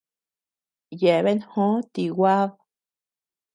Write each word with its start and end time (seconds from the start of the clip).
Yeabean 1.01 1.39
jò 1.51 1.67
ti 1.93 2.03
guad. 2.17 2.51